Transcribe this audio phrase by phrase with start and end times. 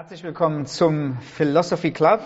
[0.00, 2.20] Herzlich willkommen zum Philosophy Club,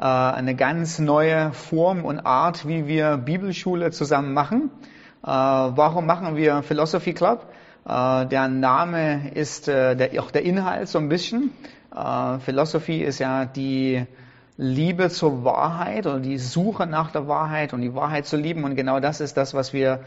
[0.00, 4.68] äh, eine ganz neue Form und Art, wie wir Bibelschule zusammen machen.
[5.22, 7.46] Äh, warum machen wir Philosophy Club?
[7.86, 11.52] Äh, der Name ist auch der Inhalt so ein bisschen.
[12.40, 14.06] Philosophy ist ja die
[14.56, 18.64] Liebe zur Wahrheit oder die Suche nach der Wahrheit und die Wahrheit zu lieben.
[18.64, 20.00] Und genau das ist das, was wir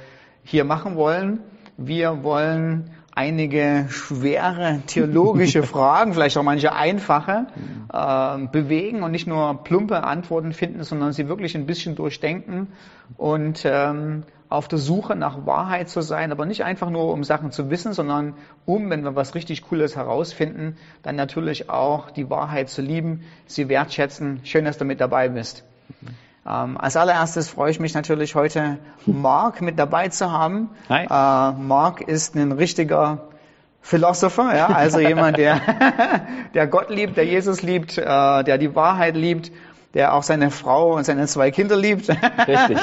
[0.44, 1.40] hier machen wollen.
[1.78, 7.48] Wir wollen einige schwere theologische Fragen, vielleicht auch manche einfache,
[7.92, 12.68] äh, bewegen und nicht nur plumpe Antworten finden, sondern sie wirklich ein bisschen durchdenken
[13.18, 17.52] und ähm, auf der Suche nach Wahrheit zu sein, aber nicht einfach nur um Sachen
[17.52, 22.70] zu wissen, sondern um, wenn wir was richtig Cooles herausfinden, dann natürlich auch die Wahrheit
[22.70, 24.42] zu lieben, sie wertschätzen.
[24.44, 25.64] Schön, dass du mit dabei bist.
[26.46, 30.70] Ähm, als allererstes freue ich mich natürlich heute, Mark mit dabei zu haben.
[30.90, 31.06] Hi.
[31.06, 33.30] Äh, Mark ist ein richtiger
[33.82, 35.62] Philosopher, ja, also jemand, der,
[36.54, 39.52] der Gott liebt, der Jesus liebt, äh, der die Wahrheit liebt,
[39.94, 42.10] der auch seine Frau und seine zwei Kinder liebt.
[42.10, 42.78] Richtig.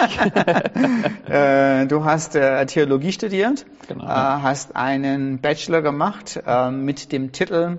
[1.28, 4.04] äh, du hast äh, Theologie studiert, genau.
[4.04, 7.78] Äh, hast einen Bachelor gemacht äh, mit dem Titel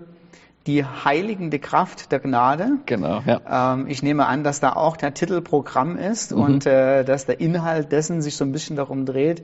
[0.67, 2.77] die heiligende Kraft der Gnade.
[2.85, 3.21] Genau.
[3.25, 3.73] Ja.
[3.73, 6.41] Ähm, ich nehme an, dass da auch der Titel Programm ist mhm.
[6.41, 9.43] und äh, dass der Inhalt dessen sich so ein bisschen darum dreht,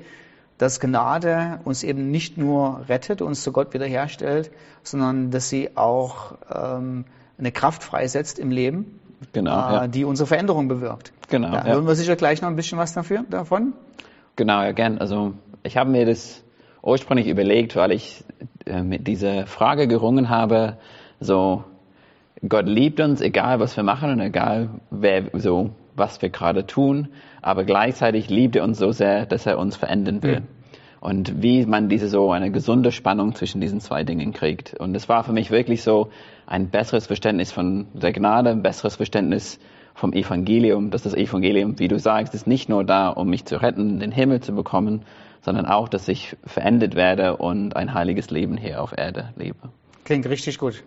[0.58, 4.52] dass Gnade uns eben nicht nur rettet, uns zu Gott wiederherstellt,
[4.84, 7.06] sondern dass sie auch ähm,
[7.38, 9.00] eine Kraft freisetzt im Leben,
[9.34, 9.88] genau, äh, ja.
[9.88, 11.14] die unsere Veränderung bewirkt.
[11.30, 11.52] Genau.
[11.52, 11.74] Da ja.
[11.74, 13.74] hören wir sicher gleich noch ein bisschen was dafür, davon.
[14.36, 14.98] Genau, ja, gern.
[15.00, 16.44] Also ich habe mir das
[16.82, 18.24] ursprünglich überlegt, weil ich
[18.66, 20.78] äh, mit dieser Frage gerungen habe,
[21.20, 21.64] so,
[22.48, 27.10] Gott liebt uns, egal was wir machen und egal wer, so, was wir gerade tun,
[27.42, 30.42] aber gleichzeitig liebt er uns so sehr, dass er uns verändern will.
[30.42, 30.48] Mhm.
[31.00, 34.74] Und wie man diese so eine gesunde Spannung zwischen diesen zwei Dingen kriegt.
[34.74, 36.10] Und es war für mich wirklich so
[36.48, 39.60] ein besseres Verständnis von der Gnade, ein besseres Verständnis
[39.94, 43.62] vom Evangelium, dass das Evangelium, wie du sagst, ist nicht nur da, um mich zu
[43.62, 45.04] retten, den Himmel zu bekommen,
[45.42, 49.70] sondern auch, dass ich verendet werde und ein heiliges Leben hier auf Erde lebe.
[50.04, 50.84] Klingt richtig gut.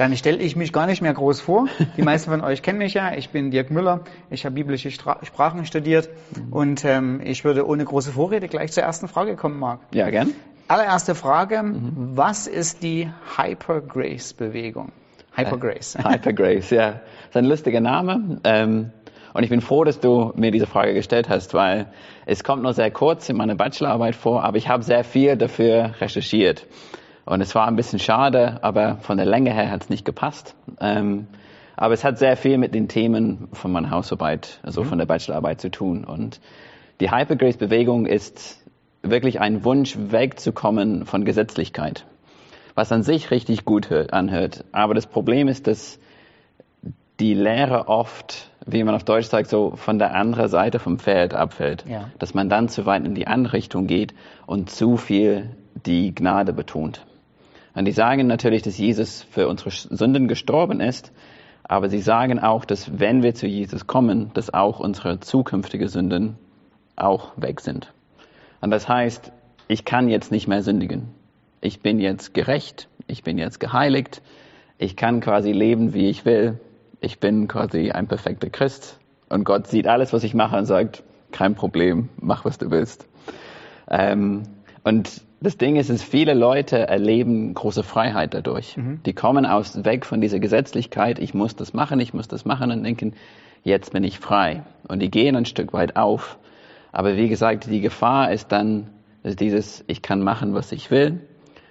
[0.00, 1.66] Dann stelle ich mich gar nicht mehr groß vor.
[1.98, 3.12] Die meisten von euch kennen mich ja.
[3.14, 4.00] Ich bin Dirk Müller.
[4.30, 6.08] Ich habe biblische Stra Sprachen studiert.
[6.50, 9.80] Und ähm, ich würde ohne große Vorrede gleich zur ersten Frage kommen, Marc.
[9.92, 10.30] Ja, gern.
[10.68, 11.62] Allererste Frage.
[11.62, 12.12] Mhm.
[12.14, 14.90] Was ist die Hypergrace-Bewegung?
[15.36, 15.96] Hypergrace.
[15.96, 16.92] Äh, Hypergrace, ja.
[16.92, 18.40] Das ist ein lustiger Name.
[18.44, 18.92] Ähm,
[19.34, 21.92] und ich bin froh, dass du mir diese Frage gestellt hast, weil
[22.24, 25.92] es kommt nur sehr kurz in meiner Bachelorarbeit vor, aber ich habe sehr viel dafür
[26.00, 26.66] recherchiert.
[27.30, 30.56] Und es war ein bisschen schade, aber von der Länge her hat es nicht gepasst.
[30.80, 31.28] Ähm,
[31.76, 34.86] aber es hat sehr viel mit den Themen von meiner Hausarbeit, also mhm.
[34.88, 36.04] von der Bachelorarbeit zu tun.
[36.04, 36.40] Und
[36.98, 38.60] die Hypergrace-Bewegung ist
[39.02, 42.04] wirklich ein Wunsch, wegzukommen von Gesetzlichkeit,
[42.74, 44.64] was an sich richtig gut hört, anhört.
[44.72, 46.00] Aber das Problem ist, dass
[47.20, 51.34] die Lehre oft, wie man auf Deutsch sagt, so von der anderen Seite vom Pferd
[51.34, 51.84] abfällt.
[51.88, 52.10] Ja.
[52.18, 54.14] Dass man dann zu weit in die andere Richtung geht
[54.46, 55.50] und zu viel
[55.86, 57.06] die Gnade betont.
[57.80, 61.12] Und die sagen natürlich, dass Jesus für unsere Sünden gestorben ist,
[61.62, 66.36] aber sie sagen auch, dass wenn wir zu Jesus kommen, dass auch unsere zukünftigen Sünden
[66.94, 67.90] auch weg sind.
[68.60, 69.32] Und das heißt,
[69.66, 71.08] ich kann jetzt nicht mehr sündigen.
[71.62, 74.20] Ich bin jetzt gerecht, ich bin jetzt geheiligt,
[74.76, 76.60] ich kann quasi leben, wie ich will.
[77.00, 78.98] Ich bin quasi ein perfekter Christ
[79.30, 81.02] und Gott sieht alles, was ich mache und sagt,
[81.32, 83.08] kein Problem, mach, was du willst.
[83.88, 84.42] Ähm,
[84.84, 88.76] und das Ding ist, dass viele Leute erleben große Freiheit dadurch.
[88.76, 89.02] Mhm.
[89.04, 92.70] Die kommen aus, weg von dieser Gesetzlichkeit, ich muss das machen, ich muss das machen
[92.70, 93.14] und denken,
[93.64, 94.64] jetzt bin ich frei.
[94.88, 96.38] Und die gehen ein Stück weit auf.
[96.92, 98.88] Aber wie gesagt, die Gefahr ist dann
[99.22, 101.20] dass dieses, ich kann machen, was ich will.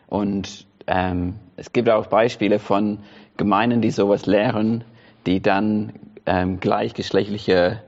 [0.07, 2.99] Und ähm, es gibt auch Beispiele von
[3.37, 4.83] Gemeinden, die sowas lehren,
[5.25, 5.93] die dann
[6.25, 7.81] ähm, gleichgeschlechtliche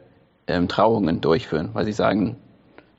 [0.48, 2.38] ähm, Trauungen durchführen, weil sie sagen,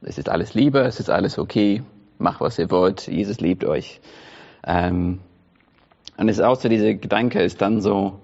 [0.02, 1.82] es ist alles Liebe, es ist alles okay,
[2.18, 4.00] mach was ihr wollt, Jesus liebt euch.
[4.64, 5.20] Ähm,
[6.16, 8.20] und es ist auch so, dieser Gedanke ist dann so,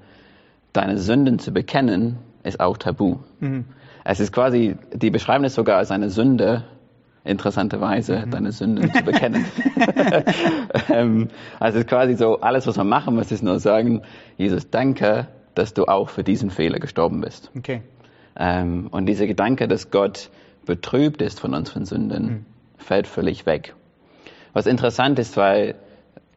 [0.72, 3.16] deine Sünden zu bekennen, ist auch tabu.
[3.40, 3.64] Mhm.
[4.04, 6.64] Es ist quasi, die beschreiben es sogar als eine Sünde,
[7.24, 8.30] interessanterweise, mhm.
[8.30, 9.44] deine Sünden zu bekennen.
[10.88, 14.02] ähm, also es ist quasi so, alles, was man machen muss, ist nur sagen,
[14.36, 17.50] Jesus, danke, dass du auch für diesen Fehler gestorben bist.
[17.56, 17.82] Okay.
[18.36, 20.30] Ähm, und dieser Gedanke, dass Gott
[20.64, 22.46] betrübt ist von unseren Sünden, mhm.
[22.78, 23.74] Fällt völlig weg.
[24.52, 25.74] Was interessant ist, weil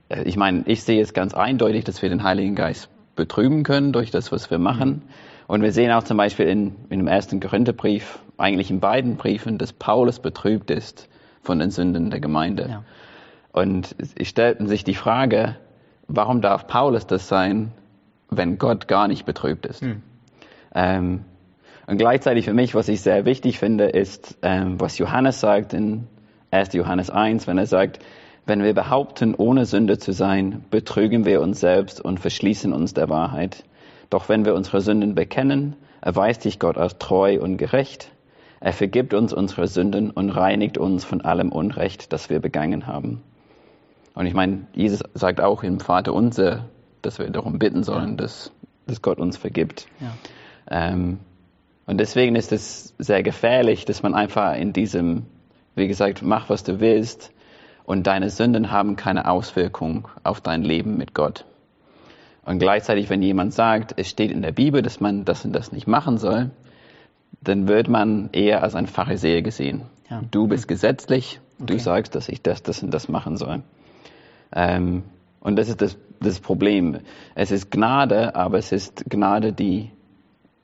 [0.09, 3.93] äh, ich meine, ich sehe es ganz eindeutig, dass wir den Heiligen Geist betrüben können
[3.93, 5.03] durch das, was wir machen.
[5.47, 9.57] Und wir sehen auch zum Beispiel in, in dem ersten Korintherbrief, eigentlich in beiden Briefen,
[9.57, 11.09] dass Paulus betrübt ist
[11.41, 12.67] von den Sünden der Gemeinde.
[12.69, 12.83] Ja.
[13.51, 15.57] Und es stellten sich die Frage,
[16.07, 17.71] warum darf Paulus das sein,
[18.29, 19.81] wenn Gott gar nicht betrübt ist.
[19.81, 20.01] Hm.
[20.73, 21.25] Ähm,
[21.85, 26.07] und gleichzeitig für mich, was ich sehr wichtig finde, ist, ähm, was Johannes sagt in
[26.51, 26.73] 1.
[26.73, 27.99] Johannes 1, wenn er sagt,
[28.45, 33.09] wenn wir behaupten, ohne Sünde zu sein, betrügen wir uns selbst und verschließen uns der
[33.09, 33.63] Wahrheit.
[34.09, 38.11] Doch wenn wir unsere Sünden bekennen, erweist sich Gott als treu und gerecht.
[38.59, 43.21] Er vergibt uns unsere Sünden und reinigt uns von allem Unrecht, das wir begangen haben.
[44.13, 46.65] Und ich meine, Jesus sagt auch im Vater unser,
[47.01, 48.51] dass wir darum bitten sollen, dass,
[48.85, 49.87] dass Gott uns vergibt.
[49.99, 50.13] Ja.
[50.69, 51.19] Ähm,
[51.85, 55.25] und deswegen ist es sehr gefährlich, dass man einfach in diesem,
[55.75, 57.31] wie gesagt, mach was du willst,
[57.83, 61.45] und deine Sünden haben keine Auswirkung auf dein Leben mit Gott.
[62.45, 65.71] Und gleichzeitig, wenn jemand sagt, es steht in der Bibel, dass man das und das
[65.71, 66.51] nicht machen soll,
[67.41, 69.83] dann wird man eher als ein Pharisäer gesehen.
[70.09, 70.21] Ja.
[70.31, 71.73] Du bist gesetzlich, okay.
[71.73, 73.61] du sagst, dass ich das, das und das machen soll.
[74.53, 75.03] Ähm,
[75.39, 76.99] und das ist das, das Problem.
[77.35, 79.91] Es ist Gnade, aber es ist Gnade, die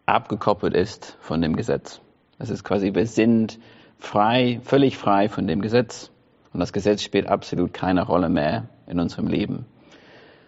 [0.06, 2.02] abgekoppelt ist von dem Gesetz.
[2.40, 3.60] Es ist quasi, wir sind
[4.00, 6.12] frei, völlig frei von dem Gesetz.
[6.54, 9.66] Und das Gesetz spielt absolut keine Rolle mehr in unserem Leben.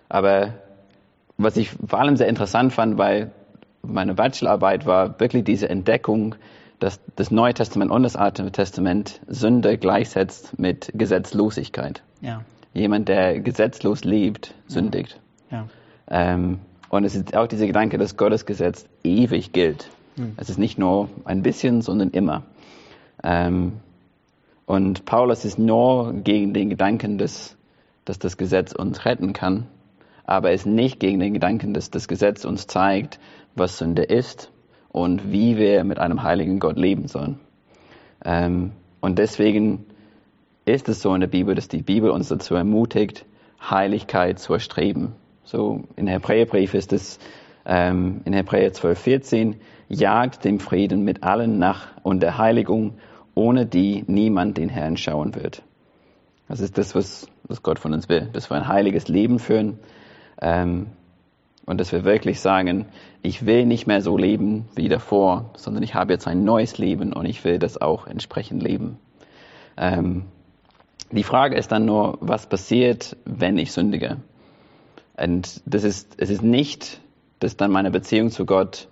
[0.07, 0.55] Aber
[1.37, 3.29] was ich vor allem sehr interessant fand bei
[3.81, 6.35] meiner Bachelorarbeit war wirklich diese Entdeckung,
[6.79, 12.03] dass das Neue Testament und das Alte Testament Sünde gleichsetzt mit Gesetzlosigkeit.
[12.21, 12.43] Ja.
[12.73, 15.19] Jemand, der gesetzlos lebt, sündigt.
[15.51, 15.67] Ja.
[16.09, 16.59] Ähm,
[16.89, 19.89] und es ist auch dieser Gedanke, dass Gottes Gesetz ewig gilt.
[20.15, 20.33] Mhm.
[20.37, 22.43] Es ist nicht nur ein bisschen, sondern immer.
[23.23, 23.73] Ähm,
[24.65, 27.57] und Paulus ist nur gegen den Gedanken, dass,
[28.05, 29.67] dass das Gesetz uns retten kann,
[30.25, 33.19] aber er ist nicht gegen den Gedanken, dass das Gesetz uns zeigt,
[33.55, 34.51] was Sünde ist
[34.89, 37.39] und wie wir mit einem heiligen Gott leben sollen.
[38.23, 39.85] Ähm, und deswegen
[40.65, 43.25] ist es so in der Bibel, dass die Bibel uns dazu ermutigt,
[43.59, 45.13] Heiligkeit zu erstreben.
[45.43, 47.19] So in Hebräerbrief ist es
[47.65, 49.55] ähm, in Hebräer 12, 14,
[49.87, 52.99] jagt dem Frieden mit allen nach und der Heiligung
[53.39, 55.63] ohne die niemand den Herrn schauen wird.
[56.49, 59.79] Das ist das, was, was Gott von uns will, dass wir ein heiliges Leben führen
[60.41, 60.87] ähm,
[61.65, 62.87] und dass wir wirklich sagen,
[63.21, 67.13] ich will nicht mehr so leben wie davor, sondern ich habe jetzt ein neues Leben
[67.13, 68.99] und ich will das auch entsprechend leben.
[69.77, 70.25] Ähm,
[71.09, 74.17] die Frage ist dann nur, was passiert, wenn ich sündige?
[75.15, 76.99] Und das ist, es ist nicht,
[77.39, 78.89] dass dann meine Beziehung zu Gott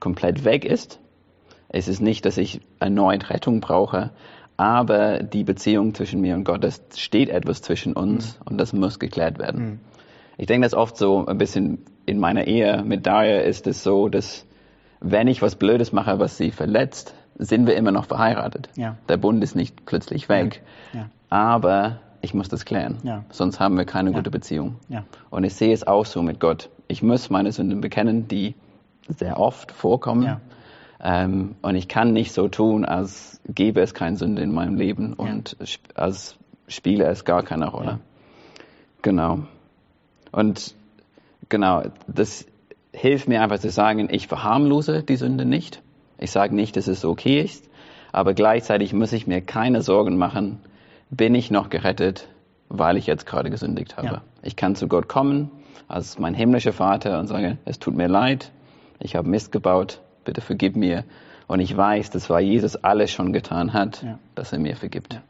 [0.00, 1.00] komplett weg ist,
[1.74, 4.10] es ist nicht, dass ich erneut Rettung brauche,
[4.56, 8.42] aber die Beziehung zwischen mir und Gott, es steht etwas zwischen uns mhm.
[8.46, 9.64] und das muss geklärt werden.
[9.64, 9.80] Mhm.
[10.36, 14.08] Ich denke, dass oft so ein bisschen in meiner Ehe mit Daria ist es so,
[14.08, 14.46] dass
[15.00, 18.68] wenn ich was Blödes mache, was sie verletzt, sind wir immer noch verheiratet.
[18.76, 18.96] Ja.
[19.08, 20.62] Der Bund ist nicht plötzlich weg.
[20.92, 21.00] Ja.
[21.00, 21.10] Ja.
[21.28, 22.98] Aber ich muss das klären.
[23.30, 24.76] Sonst haben wir keine gute Beziehung.
[25.30, 26.70] Und ich sehe es auch so mit Gott.
[26.86, 28.54] Ich muss meine Sünden bekennen, die
[29.08, 30.22] sehr oft vorkommen.
[31.04, 35.12] Ähm, und ich kann nicht so tun, als gäbe es keine Sünde in meinem Leben
[35.12, 35.66] und ja.
[35.94, 36.36] als
[36.66, 37.86] spiele es gar keine Rolle.
[37.86, 37.98] Ja.
[39.02, 39.40] Genau.
[40.32, 40.74] Und
[41.50, 42.46] genau, das
[42.92, 45.82] hilft mir einfach zu sagen, ich verharmlose die Sünde nicht.
[46.16, 47.68] Ich sage nicht, dass es okay ist,
[48.10, 50.58] aber gleichzeitig muss ich mir keine Sorgen machen,
[51.10, 52.28] bin ich noch gerettet,
[52.70, 54.06] weil ich jetzt gerade gesündigt habe.
[54.06, 54.22] Ja.
[54.42, 55.50] Ich kann zu Gott kommen
[55.86, 58.52] als mein himmlischer Vater und sagen, es tut mir leid,
[59.00, 61.04] ich habe Mist gebaut, bitte vergib mir.
[61.46, 64.18] Und ich weiß, dass weil Jesus alles schon getan hat, ja.
[64.34, 65.20] dass er mir vergibt.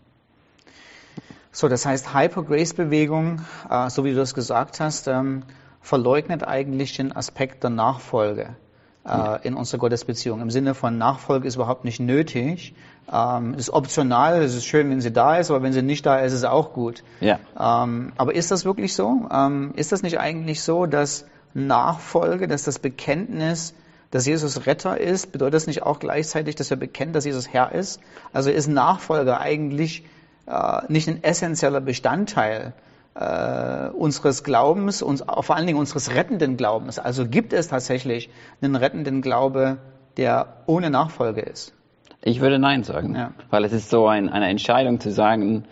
[1.50, 5.42] So, das heißt, Hyper-Grace-Bewegung, äh, so wie du das gesagt hast, ähm,
[5.80, 8.56] verleugnet eigentlich den Aspekt der Nachfolge
[9.04, 9.36] äh, ja.
[9.36, 10.40] in unserer Gottesbeziehung.
[10.40, 12.74] Im Sinne von Nachfolge ist überhaupt nicht nötig.
[13.12, 16.18] Ähm, ist optional, es ist schön, wenn sie da ist, aber wenn sie nicht da
[16.18, 17.04] ist, ist es auch gut.
[17.20, 17.38] Ja.
[17.58, 19.28] Ähm, aber ist das wirklich so?
[19.30, 23.74] Ähm, ist das nicht eigentlich so, dass Nachfolge, dass das Bekenntnis
[24.14, 27.72] dass Jesus Retter ist, bedeutet das nicht auch gleichzeitig, dass wir bekennen, dass Jesus Herr
[27.72, 28.00] ist?
[28.32, 30.04] Also ist Nachfolger eigentlich
[30.46, 32.74] äh, nicht ein essentieller Bestandteil
[33.16, 37.00] äh, unseres Glaubens und vor allen Dingen unseres rettenden Glaubens.
[37.00, 38.30] Also gibt es tatsächlich
[38.62, 39.78] einen rettenden Glaube,
[40.16, 41.74] der ohne Nachfolge ist?
[42.22, 43.32] Ich würde Nein sagen, ja.
[43.50, 45.64] weil es ist so ein, eine Entscheidung zu sagen,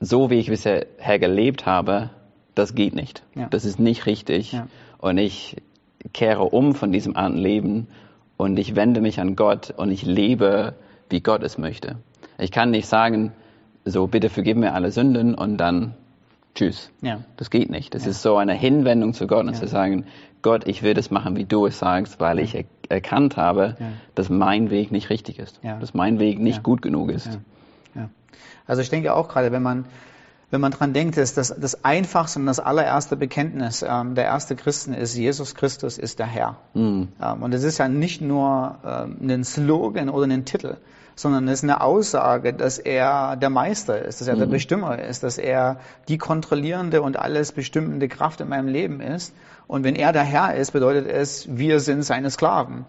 [0.00, 0.86] so wie ich bisher
[1.20, 2.10] gelebt habe,
[2.56, 3.22] das geht nicht.
[3.36, 3.46] Ja.
[3.48, 4.54] Das ist nicht richtig.
[4.54, 4.66] Ja.
[4.98, 5.56] Und ich
[6.12, 7.88] kehre um von diesem alten Leben
[8.36, 10.74] und ich wende mich an Gott und ich lebe,
[11.08, 11.96] wie Gott es möchte.
[12.38, 13.32] Ich kann nicht sagen,
[13.84, 15.94] so bitte vergib mir alle Sünden und dann
[16.54, 16.90] tschüss.
[17.02, 17.20] Ja.
[17.36, 17.94] Das geht nicht.
[17.94, 18.10] Das ja.
[18.10, 19.60] ist so eine Hinwendung zu Gott und ja.
[19.60, 20.06] zu sagen,
[20.42, 23.76] Gott, ich will das machen, wie du es sagst, weil ich er erkannt habe,
[24.14, 27.38] dass mein Weg nicht richtig ist, dass mein Weg nicht gut genug ist.
[28.66, 29.84] Also ich denke auch gerade, wenn man
[30.50, 34.56] wenn man dran denkt, ist das, das einfachste und das allererste Bekenntnis ähm, der erste
[34.56, 36.56] Christen ist, Jesus Christus ist der Herr.
[36.74, 37.08] Mhm.
[37.22, 40.76] Ähm, und es ist ja nicht nur ähm, ein Slogan oder ein Titel,
[41.14, 45.22] sondern es ist eine Aussage, dass er der Meister ist, dass er der Bestimmer ist,
[45.22, 49.34] dass er die kontrollierende und alles bestimmende Kraft in meinem Leben ist.
[49.66, 52.86] Und wenn er der Herr ist, bedeutet es, wir sind seine Sklaven.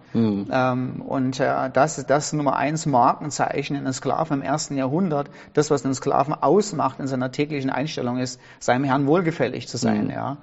[0.51, 5.29] Ähm, und äh, das ist das Nummer eins Markenzeichen in einem Sklaven im ersten Jahrhundert.
[5.53, 10.09] Das, was einen Sklaven ausmacht in seiner täglichen Einstellung, ist, seinem Herrn wohlgefällig zu sein.
[10.09, 10.37] Ja.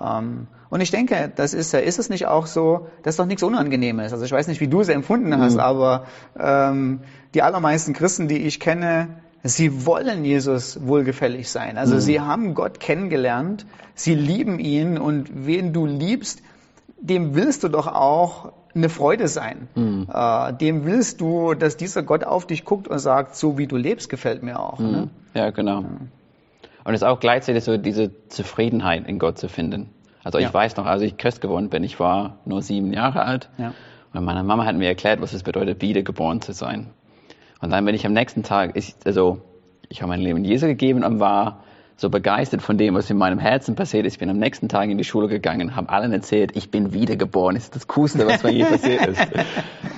[0.00, 3.42] Ähm, und ich denke, das ist, ja- ist es nicht auch so, dass doch nichts
[3.42, 4.12] Unangenehmes.
[4.12, 6.04] Also ich weiß nicht, wie du es empfunden hast, aber
[6.38, 7.00] ähm,
[7.34, 9.08] die allermeisten Christen, die ich kenne,
[9.42, 11.78] sie wollen Jesus wohlgefällig sein.
[11.78, 13.64] Also sie haben Gott kennengelernt,
[13.94, 16.42] sie lieben ihn und wen du liebst,
[17.00, 19.68] dem willst du doch auch eine Freude sein.
[20.12, 23.76] Äh, dem willst du, dass dieser Gott auf dich guckt und sagt, so wie du
[23.76, 24.78] lebst, gefällt mir auch.
[24.80, 25.08] Ne?
[25.34, 25.84] Ja, genau.
[26.88, 29.90] Und es ist auch gleichzeitig so diese Zufriedenheit in Gott zu finden.
[30.24, 30.54] Also ich Ja.
[30.54, 33.50] weiß noch, als ich Christ geworden bin, ich war nur sieben Jahre alt.
[33.58, 33.74] Ja.
[34.14, 36.86] Und meine Mama hat mir erklärt, was es bedeutet, wiedergeboren zu sein.
[37.60, 39.42] Und dann bin ich am nächsten Tag, ich, also
[39.90, 41.62] ich habe mein Leben Jesu gegeben und war
[41.98, 44.14] so begeistert von dem, was in meinem Herzen passiert ist.
[44.14, 47.54] Ich bin am nächsten Tag in die Schule gegangen, habe allen erzählt, ich bin wiedergeboren.
[47.54, 49.20] Das ist das Coolste, was mir je passiert ist.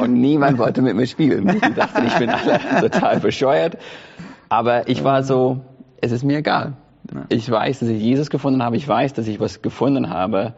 [0.00, 1.46] Und niemand wollte mit mir spielen.
[1.46, 3.78] Die dachten, ich bin alle total bescheuert.
[4.48, 5.60] Aber ich war so,
[6.00, 6.74] es ist mir egal.
[7.28, 8.76] Ich weiß, dass ich Jesus gefunden habe.
[8.76, 10.54] Ich weiß, dass ich was gefunden habe,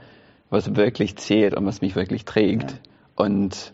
[0.50, 2.80] was wirklich zählt und was mich wirklich trägt.
[3.14, 3.72] Und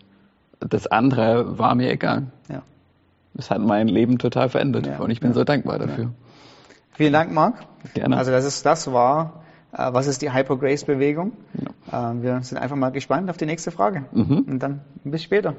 [0.59, 2.27] das andere war mir egal.
[2.49, 2.61] Ja.
[3.37, 4.87] Es hat mein Leben total verändert.
[4.87, 6.11] Ja, und ich bin so dankbar dafür.
[6.91, 7.55] Vielen Dank, Marc.
[7.93, 8.17] Gerne.
[8.17, 11.33] Also das ist das war, äh, was ist die Hyper Grace Bewegung?
[11.91, 14.05] Äh, wir sind einfach mal gespannt auf die nächste Frage.
[14.47, 15.55] Und dann bis später.